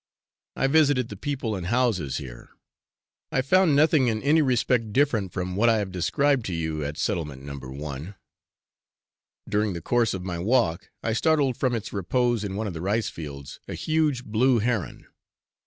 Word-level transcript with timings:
I 0.55 0.65
visited 0.65 1.09
the 1.09 1.15
people 1.15 1.55
and 1.55 1.67
houses 1.67 2.17
here. 2.17 2.49
I 3.31 3.43
found 3.43 3.75
nothing 3.75 4.07
in 4.07 4.19
any 4.23 4.41
respect 4.41 4.91
different 4.91 5.31
from 5.31 5.55
what 5.55 5.69
I 5.69 5.77
have 5.77 5.91
described 5.91 6.43
to 6.47 6.55
you 6.55 6.83
at 6.83 6.97
Settlement 6.97 7.43
No. 7.43 7.57
1. 7.59 8.15
During 9.47 9.73
the 9.73 9.79
course 9.83 10.15
of 10.15 10.25
my 10.25 10.39
walk, 10.39 10.89
I 11.03 11.13
startled 11.13 11.55
from 11.55 11.75
its 11.75 11.93
repose 11.93 12.43
in 12.43 12.55
one 12.55 12.65
of 12.65 12.73
the 12.73 12.81
rice 12.81 13.09
fields, 13.09 13.59
a 13.67 13.75
huge 13.75 14.23
blue 14.25 14.57
heron. 14.57 15.05